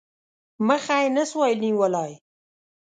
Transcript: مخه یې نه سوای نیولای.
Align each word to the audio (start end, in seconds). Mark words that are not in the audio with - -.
مخه 0.67 0.95
یې 1.01 1.07
نه 1.15 1.23
سوای 1.31 1.53
نیولای. 1.63 2.11